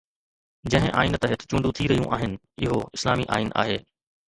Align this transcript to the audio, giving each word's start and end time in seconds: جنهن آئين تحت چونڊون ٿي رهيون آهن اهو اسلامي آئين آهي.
جنهن 0.71 0.89
آئين 1.01 1.17
تحت 1.25 1.41
چونڊون 1.51 1.77
ٿي 1.81 1.89
رهيون 1.93 2.09
آهن 2.19 2.35
اهو 2.63 2.83
اسلامي 2.99 3.31
آئين 3.39 3.57
آهي. 3.65 3.81